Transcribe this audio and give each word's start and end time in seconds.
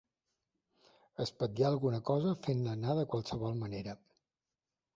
Espatllar 1.25 1.67
alguna 1.73 2.01
cosa 2.09 2.35
fent-la 2.47 2.73
anar 2.79 2.99
de 3.01 3.07
qualsevol 3.13 3.61
manera. 3.63 3.99